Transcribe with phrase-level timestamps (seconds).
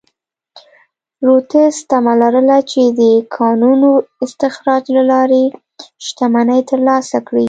[1.25, 3.01] رودز تمه لرله چې د
[3.35, 3.89] کانونو
[4.25, 5.43] استخراج له لارې
[6.05, 7.39] شتمنۍ ترلاسه کړي.